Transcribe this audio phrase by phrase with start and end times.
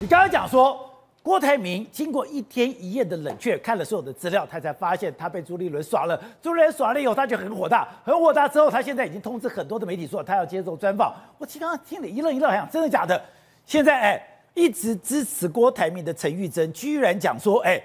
[0.00, 0.78] 你刚刚讲说
[1.22, 6.22] 郭台铭经过一天一夜的冷却，看了所有的资料，他才发现他被朱立伦耍了。
[6.42, 11.14] 朱立伦耍了以后，他就很火大，很火大之后，他现在已经通知很多的媒体说他要接受专访。
[11.38, 13.18] 我刚刚听了一愣一愣，还想真的假的？
[13.64, 14.22] 现在哎，
[14.52, 17.82] 一直支持郭台铭的陈玉珍居然讲说，哎，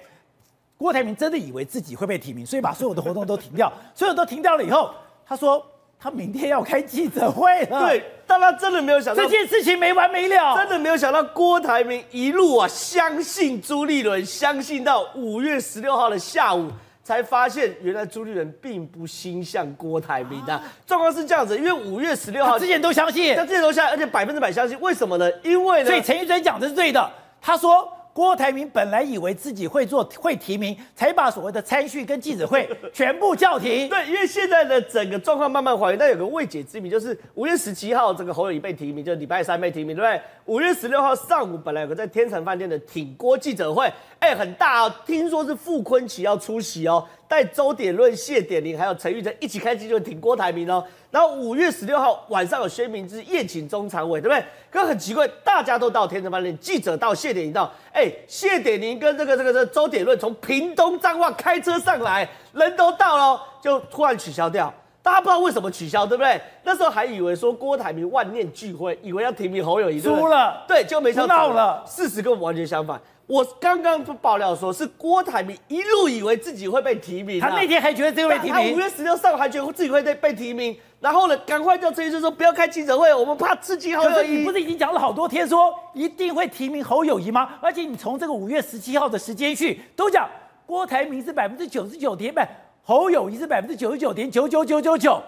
[0.77, 4.93] 郭台铭真的以为自己会被提名，所以把所有的活动都停掉，所有都停掉了以后，
[5.25, 5.65] 他说。
[6.03, 16.71] 他明天要开记者会了，对，但他真的没有想到这件事情没完没了，真的没有想到郭台铭一路啊相信朱立伦，相信到五月十六号的下午，
[17.03, 25.31] 才发现原来朱立伦并不心向郭台铭的状况是这样子，因为五月十六号之前都相信，他之前都相信，而且百分之百相信，为什么呢？
[25.43, 27.87] 因为呢，所以陈玉珍讲的是对的，他说。
[28.13, 33.87] 郭台铭本来以为自己会做会提名，才把所谓的参叙跟记者会 全部叫停。
[33.87, 40.21] 对，因为现在的整个状况慢慢还原，但有个未解之谜，就是五月十七号这个侯友谊被提名，就是礼拜三被提名，对不对？
[40.45, 43.89] 五月十六号上午本来有个在天成饭店的挺郭记者会，
[44.19, 47.07] 哎，很大哦，听说是傅昆奇要出席哦。
[47.31, 50.85] 带周典论、谢典林还有陈玉珍一起开记者会挺郭台铭哦。
[51.09, 54.43] 然后五月十六号晚上有薛明之宴请中常委，对不对？
[54.69, 64.73] 可很奇怪，大家都到天成饭店，记者到，谢典林到，哎，谢典林跟这个这个这个周典论从屏东彰化开车上来，人都到了，就突然取消掉。
[65.01, 66.37] 大家不知道为什么取消，对不对？
[66.65, 71.81] 那时候还以为说郭台铭万念俱灰，以为要提名侯友宜，输了，对，就没想到闹了。
[71.87, 72.99] 事实跟我们完全相反。
[73.31, 84.39] 我刚刚爆料说，是郭台铭一路以为自己会被提名，他那天还觉得自己会被提名，他五月十六上午还觉得自己会被被提名，然后呢，赶快叫陈医生说不要开记者会，我们怕刺激侯友宜。
[84.39, 87.51] 你不是已经讲了好多天说一定会提名侯友谊吗？
[87.61, 90.27] 而且你从这个五月十七号的时间去都讲
[90.65, 92.41] 郭台铭是百分之九十九点，不，
[92.83, 95.23] 侯友谊是百分之九十九点九九九九九。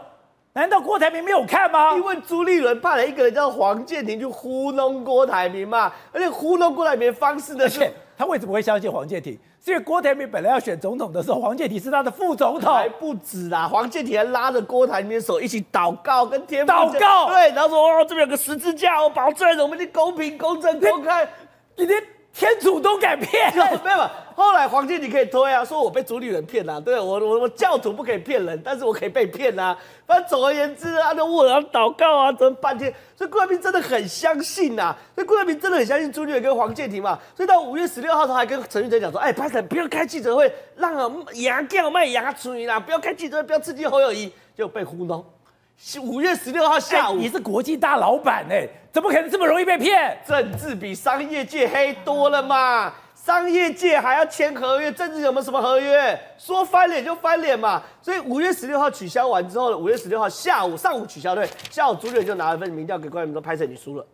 [0.53, 1.95] 难道郭台铭没有看吗？
[1.95, 9.37] 因为朱立伦派了一个人叫黄建庭去糊弄郭台铭嘛，而且糊弄郭台铭的方式呢，是他为什么会相信黄建庭？
[9.65, 21.27] 是因为郭台铭本来要选总统的时候，黄建庭是他的副总统，还不止啦，黄建庭还拉着郭台铭的手一起祷告，跟天父祷告，对，然后说哦，这边有个十字架，我保证我们的公平、公正、公开，
[21.77, 23.51] 你连天主都敢骗？
[23.83, 23.97] 没有。
[24.35, 29.77] 后来黄健你可以推啊，说我被朱立伦骗了，对，我我我教徒不可以骗人，但是我可以被骗啊。
[30.05, 32.93] 反正总而言之啊，就问啊祷告啊，等半天。
[33.15, 37.17] 所以郭台铭真的很相信呐、啊，所以郭台铭真的很相信朱立伦跟黄建庭嘛。
[37.35, 45.23] 所以到五月十六号，他还跟陈玉珍讲说，哎，拍成不要开记者会，让啊牙掉卖牙锤啦，不要开记者会，不要刺激侯友宜，就被糊弄。
[46.01, 50.17] 五月十六号下午，你是国际大老板哎，怎么可能这么容易被骗？
[50.27, 52.93] 政治比商业界黑多了嘛。
[53.23, 56.19] 商业界还要签合约，政治有没有什么合约？
[56.37, 57.81] 说翻脸就翻脸嘛。
[58.01, 64.05] 所以五月十六号取消完之后呢，五月十六号下午上午取消对，下午朱立伦就拿了份民调给郭台铭说：“拍摄你输了。”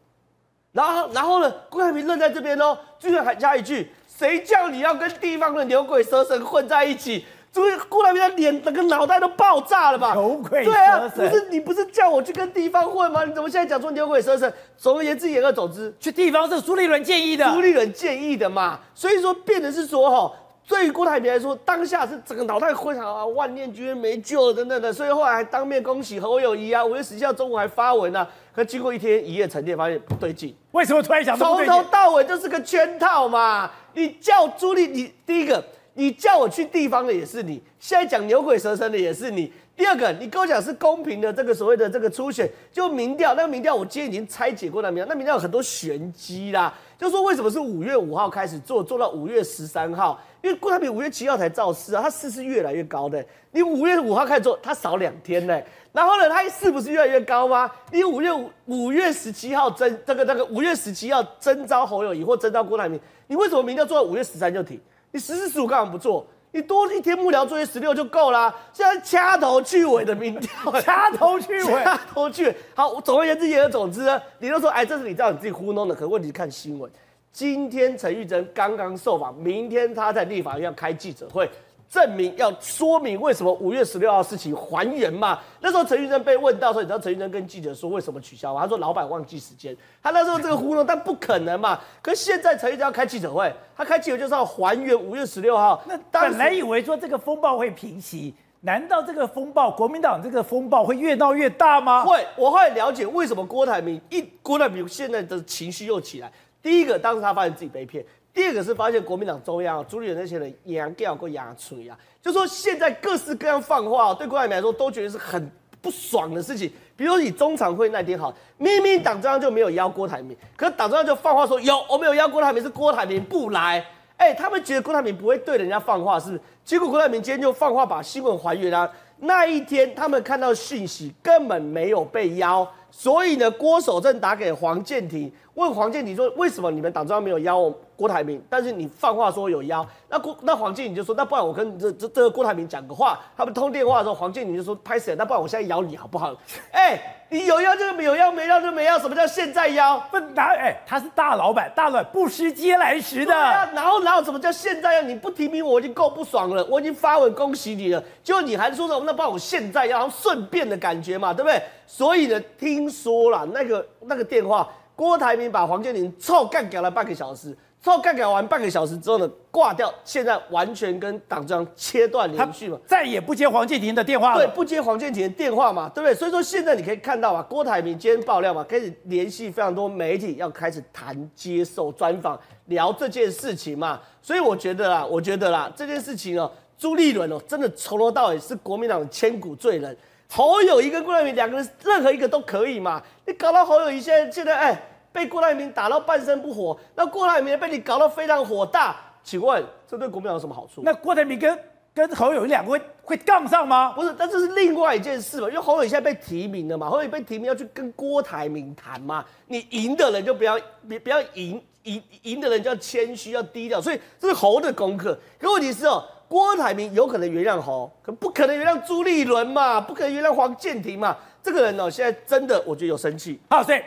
[0.72, 10.14] 然后然后呢，郭台铭愣在这边哦，居然还加一句：“谁叫你要跟地方的牛鬼蛇神混在一起？”所以郭台铭的脸整个脑袋都爆炸了吧？
[10.14, 13.26] 牛鬼蛇神，对啊，不是你不是叫我去跟地方混吗？
[13.26, 14.54] 你怎么现在讲说牛鬼蛇神？
[14.78, 18.80] 总而言之，言而总之，去地方是朱立伦建议的，朱立伦建议的嘛。
[18.94, 20.32] 所以说，变成是说哈，
[20.68, 24.94] 对于郭台铭来说，当下是整个脑袋昏啊，万念俱灰，没救了等等的。
[24.94, 28.28] 所以后来还当面恭喜侯友谊啊，五月十七号中午还发文啊。
[28.54, 30.56] 可经过一天一夜沉淀，发现不对劲。
[30.74, 33.72] 为什么突然想从头到尾就是个圈套嘛？
[33.96, 35.64] 你叫朱立，你第一个。
[35.94, 39.52] 你叫我去地方的也是你，现在讲牛鬼蛇神的也是你。
[39.76, 46.74] 第二个，你跟我讲是公平的这个所谓的这个初选，就民调，那个民调我今天已经拆解过那民调，那民调有很多玄机啦。
[46.98, 50.20] 就说为什么是五月五号开始做，做到五月十三号？
[50.42, 53.24] 因为郭台铭五月七号才造势啊，他势是越来越高的。
[53.52, 55.62] 你五月五号开始做，他少两天呢。
[55.94, 57.72] 然后呢，他势不是越来越高吗？
[57.92, 58.30] 你五月
[58.66, 64.78] 五月十七号征这个这个五月十七号征召侯友宜或征召郭台铭，你为什么民调做到五月十三就停？
[65.12, 66.26] 你十四十五干嘛不做？
[66.52, 68.52] 你多一天幕僚作业十六就够啦。
[68.74, 72.56] 现在掐头去尾的民调，掐头去尾，掐头去尾。
[72.74, 75.94] 好，总而言之，言而总之呢，你都说，哎，这是你知道你自己糊弄的。
[75.94, 76.92] 可问题是看新闻，
[77.32, 81.48] 今天陈玉珍刚刚受访，明天他在立法院要开记者会。
[81.90, 85.40] 证明要说明为什么五月十六号事情还原嘛？
[85.60, 88.62] 那时候陈玉珍被问到说，你知道陈玉珍跟记者说为什么取消吗？
[88.62, 89.76] 他说老板忘记时间。
[90.04, 91.80] 他那时候这个糊弄，但不可能嘛。
[92.02, 95.82] 可是现在陈玉珍要开记者会，他开记者就是要还原五月十六号。
[95.88, 102.04] 那本来以为说这个风暴会平息，难道这个风暴国民党这个风暴会越闹越大吗？
[102.04, 106.32] 会，我后来了解为什么郭台铭一郭台铭现在的情绪又起来。
[106.62, 108.06] 第一个，当时他发现自己被骗。
[108.34, 115.50] 第二个是发现国民党中央朱立伦那些人牙掉过牙锤啊，就说现在各式各样放话，对郭台铭来说都觉得是很
[115.82, 123.86] 不爽的事情，比如你中常会那天好，明明党中央就没有邀郭台铭，可是党中央就放话说有，我没有邀郭台铭，是郭台铭不来。
[124.18, 126.42] 哎，他们觉得郭台铭不会对人家放话，是不是？
[126.66, 128.90] 结果郭台铭今天就放话把新闻还原啊。
[129.20, 137.74] 那一天他们看到讯息根本没有被邀，所以呢，郭守正打给黄建庭，问黄建庭说，为什么你们党中央没有邀？
[138.00, 145.14] 郭台铭，但是你放话说有邀，那郭那黄建庭就说，那不然我跟这这这个郭台铭讲个话，他们通电话的时候，黄建庭就说拍谁？
[145.16, 146.34] 那不然我现在邀你好不好？
[146.72, 146.98] 哎、
[147.28, 150.00] 你有邀就没有邀，没邀就没邀，什么叫现在邀？
[150.10, 153.34] 不拿哎，他是大老板，大老板不食嗟来食的。
[153.34, 155.02] 然后然后什么叫现在邀？
[155.02, 159.04] 你不提名我，已经够不爽了，我已经发文恭喜你了，结果你还说什么？
[159.06, 161.62] 那不然我现在邀，然后顺便的感觉嘛，对不对？
[161.86, 167.58] 所以呢，听说了那个那个电话，郭台铭把黄健庭臭干搞了半个小时。
[167.82, 174.46] 之后干搞完半个小时之后呢，挂掉，现在完全跟党中央切断联系嘛，再也不接黄建庭的电话了。
[174.46, 176.14] 对，不接黄建庭的电话嘛，对不对？
[176.14, 183.98] 所以说现在你可以看到啊，郭台铭今天爆料嘛，开始联系非常多媒体，要开始谈接受专访，聊这件事情嘛。
[184.22, 189.96] 所以我觉得啊，我觉得啦，这件事情哦，朱立伦哦，真的从头到尾是国民党的千古罪人。
[190.30, 193.02] 侯友谊跟郭台铭两个人，任何一个都可以嘛。
[193.26, 194.82] 你搞到侯友谊现在现在哎。
[195.12, 200.84] 被郭台铭打到半身不活，那郭台铭被你搞到非常火大，请问这对国民党有什么好处？
[200.84, 201.60] 那郭台铭跟
[201.96, 203.92] 跟侯友谊两个会会杠上吗？
[203.94, 215.18] 不是，但这是另外一件事嘛，因为侯友谊现在被提名了嘛，侯友谊被提名要去跟郭台铭谈嘛，你赢的人就不要别不要赢赢赢的人就要谦虚要低调，所以这是侯的功课。
[215.40, 219.82] 可问题是哦，郭台铭有可能原谅侯，可不可能原谅朱立伦嘛？
[219.82, 221.18] 不可能原谅黄建庭嘛？
[221.44, 223.38] 这个人哦，现在真的我觉得有生气。
[223.50, 223.82] 好，所以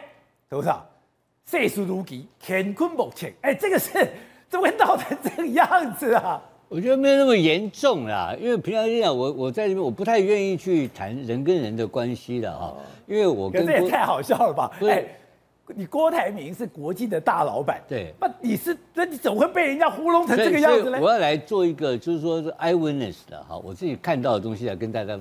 [0.51, 0.85] 董事长。
[1.45, 3.33] 岁数如棋，乾坤不浅。
[3.43, 3.91] 哎，这个是
[4.49, 6.41] 怎么会闹成这个样子啊？
[6.69, 12.75] 我觉得没有那么严重啦，因为平常讲，我我在这边，我不太愿意去谈人跟人的关系的哈，
[13.07, 14.71] 因为我跟这也太好笑了吧？
[14.89, 15.05] 哎，
[15.77, 20.99] 你郭台铭是国际的大老板，对，那你是那你怎么会被人家糊弄成这个样子呢？
[21.01, 25.19] 我要来做一个就是说是 eyewitness 的哈，我自己看到的东西来跟大家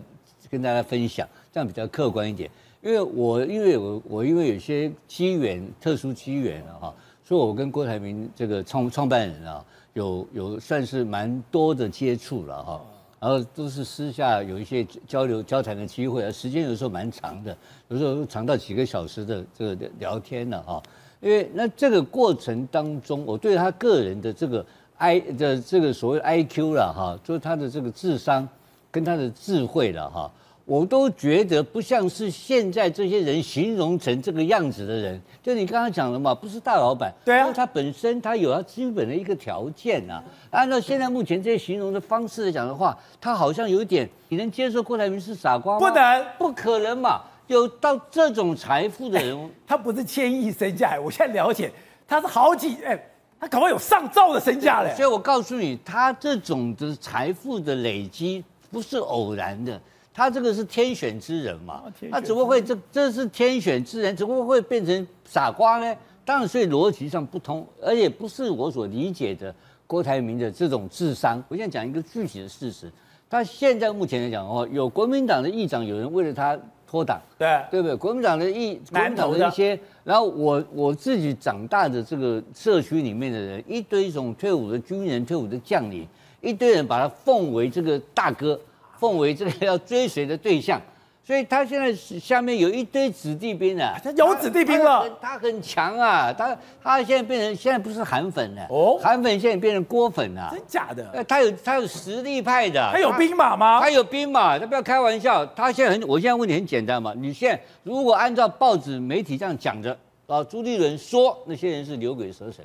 [0.50, 2.50] 跟大家分享，这样比较客观一点。
[2.82, 9.64] 因为我因为我我因为有些机缘特殊机缘啊哈，所以我跟郭台铭这个创创办人啊
[9.94, 12.82] 有有算是蛮多的接触了哈，
[13.22, 17.56] 然后都是私下有一些交流交谈的机会，啊时间有时候蛮长的，
[17.88, 20.82] 有时候长到几个小时的这个聊天了哈。
[21.20, 24.66] 因为那这个过程当中，我对他个人的这个
[24.98, 28.50] I 的这个所谓 IQ 了哈，就是他的这个智商
[28.90, 30.32] 跟他的智慧了哈。
[30.72, 40.24] 我都觉得不像是现在这些人形容成这个样子的人，就你刚刚讲的嘛，不是大老板，对啊，他本身他有他基本的一个条件啊。
[40.50, 45.80] 按照现在目前这些形容的方式来讲的话，他好像有一点，你能接受郭台铭是傻瓜吗？
[45.86, 47.22] 不能，不可能嘛！
[47.48, 51.70] 有到这种财富的人，他不是千亿身价，我现在了解，
[52.08, 52.98] 他是好几哎，
[53.38, 54.94] 他搞不好有上兆的身价嘞。
[54.96, 58.42] 所以我告诉你，他这种的财富的累积
[58.72, 59.78] 不是偶然的。
[60.14, 61.84] 他这个是天选之人嘛？
[62.12, 65.96] 他怎么会这这是天选之人，怎么会变成傻瓜呢？
[66.26, 69.54] 当然，所以逻辑上不通，而且不是我所理解的
[69.88, 71.44] 郭台铭的这种智商。
[71.48, 72.92] 我现在讲一个具体的事实，
[73.30, 77.96] 他现在目前来讲的话，有国民党的议长有人为了他脱党，对对不对？
[77.96, 86.06] 国民党的议，国民党的一些，然后我我自己长大的这个社区里面的人，一堆这种退伍的军人、退伍的将领，
[86.42, 88.60] 一堆人把他奉为这个大哥。
[89.02, 90.80] 奉为这个要追随的对象，
[91.26, 101.24] 所以他现在下面有一堆子弟兵啊，他有子弟兵了，他很强啊，他他现在变成现在不是韩粉了，哦，韩粉现在变成郭粉了，真假的？
[101.24, 103.80] 他有他有实力派的，他有兵马吗？
[103.82, 112.64] 他有兵马，他不要开玩笑，他现在很，我现在问你很简单嘛，你现在如果按照报纸媒体这样讲着啊，朱立伦说那些人是牛鬼蛇神，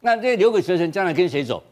[0.00, 1.62] 那这些牛鬼蛇神将来跟谁走？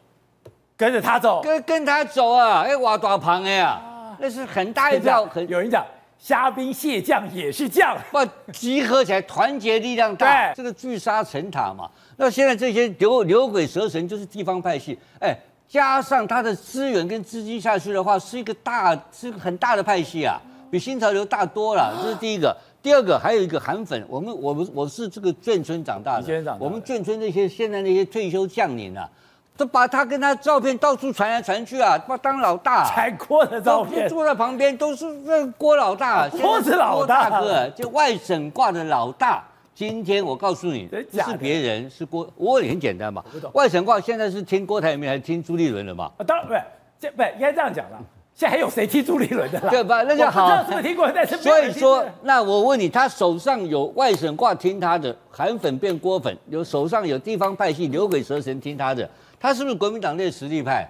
[0.77, 3.81] 跟着他走，跟跟他走啊，哎，挖大棚哎呀。
[4.19, 5.85] 那是很大一票，很有人讲，
[6.17, 8.19] 虾兵蟹将也是将， 不
[8.51, 11.89] 集合起来，团结力量大，这个聚沙成塔嘛。
[12.17, 15.35] 那现在这些牛牛鬼蛇神就是地方派系，哎，
[15.67, 20.41] 加上他的资源跟资金下去的话，是一个大，是一个很大的派系啊，
[20.71, 21.93] 比新潮流大多了。
[22.01, 29.09] 这是第一个，第二个还有一个韩粉，我们我们我是这个眷村长大的，我们眷村那些现在那些退休将领啊。
[29.57, 39.43] 都把他跟他照片到处传来传去啊，把当老大，踩郭的照片，坐在旁边都是那郭老大， 郭子老大哥，就外省挂的老大。
[39.73, 43.23] 今天我告诉你，是别人，是郭，我也很简单嘛。
[43.53, 46.09] 外省挂现在是听郭台铭还是听朱立伦的嘛？
[46.25, 46.61] 当然不是，
[46.99, 47.99] 这不应该这样讲了。
[48.33, 49.69] 现在还有谁踢朱立伦的啦？
[49.69, 50.03] 对吧？
[50.03, 50.45] 那就好。
[50.45, 59.09] 我不知道是不是听过，但是所以说，那我问你，他手上有外省挂听他的，韩粉变郭粉，有手上有地方派系牛鬼蛇神听他的，
[59.39, 60.89] 他是不是国民党内实力派？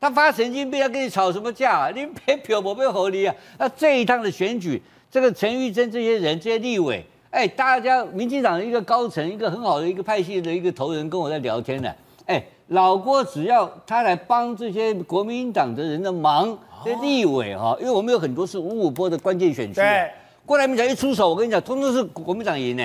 [0.00, 1.90] 他发神经病要跟你吵什么架啊？
[1.94, 3.34] 你别表我没合理啊！
[3.58, 11.90] 那这一趟的选举，这个陈玉珍这些人这些立委，哎，大家民进党的一个高层，一个很好的一个派系的一个头人跟我在聊天呢，
[12.26, 12.42] 哎。
[12.70, 20.10] 老郭只要他来帮这些国民党的人的忙，这立委哈，因为我们有很多是五五波的关键选区，对，
[20.44, 22.82] 郭台铭才一出手，我跟你讲，通通是国民党赢呢。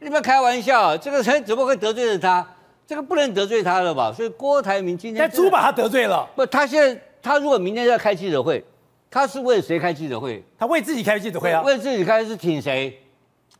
[0.00, 2.46] 你不要开玩笑，这个人怎么会得罪了他？
[2.86, 4.12] 这个不能得罪他了吧？
[4.12, 6.28] 所以郭台铭今天在猪把他得罪了。
[6.36, 8.64] 不，他现在他如果明天要开记者会，
[9.10, 10.42] 他是为谁开记者会？
[10.56, 11.62] 他为自己开记者会啊？
[11.62, 12.96] 为自己开是挺谁？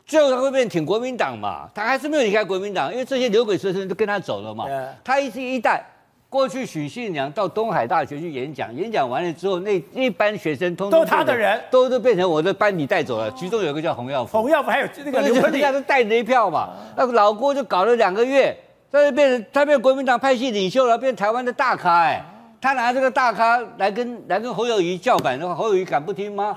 [0.07, 1.69] 最后他会变挺国民党嘛？
[1.75, 4.67] 他还是没有离开国民党，因为这些牛鬼蛇神都跟他走了嘛。
[5.03, 5.85] 他一一代
[6.31, 13.29] 过去许信良到东海大学去演讲，演讲完了之后，那一班学生通通都他的人，都都变成我的班里带走了。
[13.33, 16.71] 其中有一个叫洪耀福，洪耀福还有那个刘坤立，都带着一票嘛。
[16.97, 18.57] 那老郭就搞了两个月，
[18.97, 22.25] 他就变成他变国民党派系领袖了，变台湾的大咖哎。
[22.59, 26.57] 他拿这个大咖来跟来跟侯友宜叫板的话，侯友宜敢不听吗？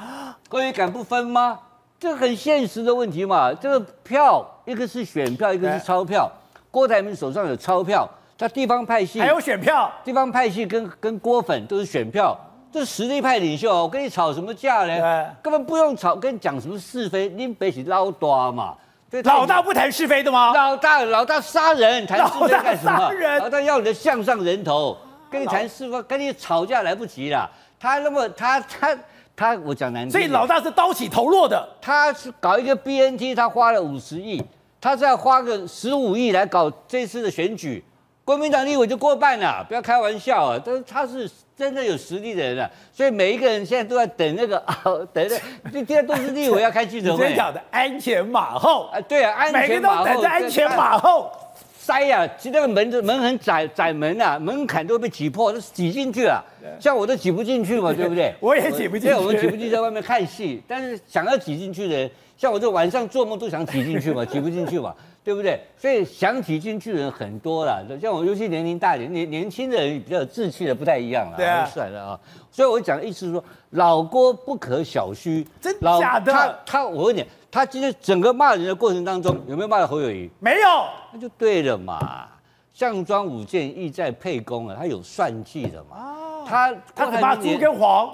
[0.50, 1.60] 侯友宜敢不分吗？
[2.00, 6.31] 这个很现实的问题嘛，这个票一个是选票，一个是钞票。
[6.72, 12.36] 郭台铭手上有钞票，他地方派系还有选票，地方派系跟跟郭粉都是选票，
[12.72, 13.69] 这是实力派领袖。
[13.69, 15.36] 我跟你吵什么架呢？
[15.43, 18.75] 根本不用吵，跟你讲什么是非，你别起唠叨嘛。
[19.24, 20.54] 老大不谈是非的吗？
[20.54, 23.12] 老大老大杀人，谈是非干什么？
[23.39, 24.98] 老大要你的项上人头，
[25.30, 27.50] 跟你谈是非，跟你吵架来不及了。
[27.80, 28.96] 他那么他他。
[28.96, 29.00] 他
[29.39, 31.66] 他我讲难听，所以老大是刀起头落的。
[31.82, 34.44] 他是搞一个 BNT，他花了五十亿，
[34.82, 37.82] 他再花个十五亿来搞这次的选举，
[38.29, 40.62] 国民党立委就过半了，不要开玩笑啊！
[40.63, 45.36] 但是他是真的有实力的人啊，所以每一个人现在都在等那个 啊，等着，
[45.71, 51.31] 今天都是立委要开记者会，讲的鞍前马后啊，对啊，鞍前马后，每个都等着鞍前马后。
[51.74, 56.39] 塞呀、啊，其实那个门子门很窄，窄门呐、啊，门槛都被挤破，都挤进去了。
[56.79, 58.31] 像我都挤不进去嘛，对不对？
[58.39, 59.15] 我也挤不进去。
[59.15, 60.62] 我们挤不进去，在外面看戏。
[60.67, 64.93] 但是想要挤进去的人，像我这晚上做梦都想挤进去嘛，挤不进去嘛，
[65.24, 65.60] 对不对？
[65.78, 67.86] 所以想挤进去的人很多了。
[68.02, 71.38] 像我，尤其年龄大一点，年年轻的人比较有志气的不太一样了。
[71.38, 72.20] 对啊，算了啊。
[72.52, 75.46] 所以我讲的意思是说，老郭不可小觑。
[75.62, 76.32] 真假的？
[76.32, 77.26] 他他，我问你。
[77.52, 80.30] 他今天整个骂人的过程当中，有没有骂到侯友宜？
[80.40, 80.68] 没有，
[81.12, 82.28] 那就对了嘛。
[82.76, 85.98] 项庄舞剑，意在沛公啊，他有算计的嘛。
[85.98, 88.08] 哦、他他只怕猪跟黄，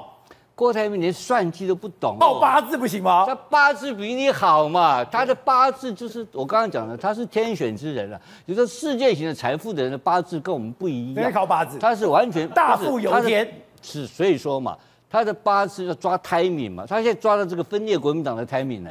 [0.55, 2.17] 郭台铭连算计都不懂。
[2.17, 3.25] 报八字不行吗？
[3.27, 5.03] 他八字比你好嘛。
[5.03, 8.19] 他的八字就是我刚刚讲的，他是天选之人啊。
[8.47, 11.25] 就是说世界型的财富的人的八字跟我们不一样。
[11.25, 13.45] 没靠八字，他是完全大富由天。
[13.81, 14.77] 是，所以说嘛，
[15.09, 16.85] 他的八字要抓 timing 嘛。
[16.87, 18.89] 他现在抓到这个分裂国民党的 timing 呢。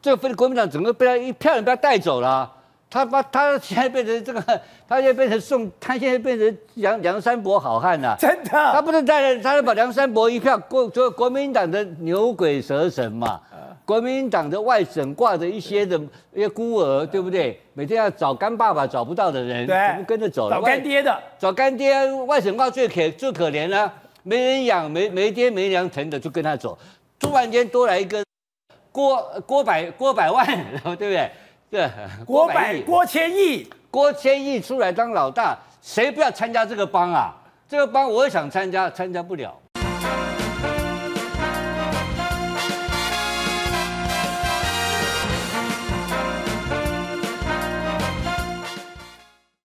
[0.00, 2.50] 这个分裂国民党整个被他一票人被他带走了，
[2.96, 4.40] 他把他现在变成这个，
[4.88, 13.38] 他现在变成宋，他现在变成梁梁山伯好汉了，真的，他不是带着，他是把梁山伯一票过，就国民党的牛鬼蛇神嘛，
[13.84, 16.00] 国民党的外省挂着一些的
[16.32, 17.60] 一些孤儿，对不对？
[17.74, 26.78] 每天要找干爸爸找不到的人，全部跟着走了，找干爹的，找干爹，外省挂最可最可怜了，没人养，没没爹没娘疼的就跟他走，
[27.20, 28.24] 突然间多来一个。
[28.90, 30.46] 郭郭百郭百万，
[30.82, 31.30] 对不对？
[31.76, 31.90] 对，
[32.24, 37.36] 郭百郭千亿，郭千亿出来当老大，谁不要参加这个帮啊？
[37.68, 39.54] 这个帮我也想参加，参加不了。